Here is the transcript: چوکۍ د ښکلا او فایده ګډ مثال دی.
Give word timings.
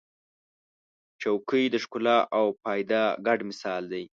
چوکۍ 1.21 1.63
د 1.71 1.75
ښکلا 1.83 2.17
او 2.37 2.45
فایده 2.61 3.01
ګډ 3.25 3.39
مثال 3.49 3.83
دی. 3.93 4.03